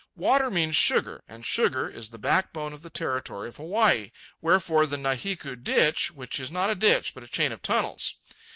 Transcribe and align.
Water 0.15 0.49
means 0.49 0.75
sugar, 0.75 1.21
and 1.27 1.45
sugar 1.45 1.87
is 1.87 2.09
the 2.09 2.17
backbone 2.17 2.73
of 2.73 2.81
the 2.81 2.89
territory 2.89 3.49
of 3.49 3.57
Hawaii, 3.57 4.09
wherefore 4.41 4.87
the 4.87 4.97
Nahiku 4.97 5.55
Ditch, 5.55 6.09
which 6.09 6.39
is 6.39 6.49
not 6.49 6.71
a 6.71 6.75
ditch, 6.75 7.13
but 7.13 7.23
a 7.23 7.27
chain 7.27 7.51
of 7.51 7.61
tunnels. 7.61 8.15